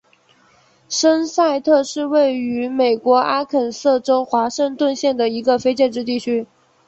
[0.89, 6.47] 森塞特是位于美国阿肯色州华盛顿县的一个非建制地区。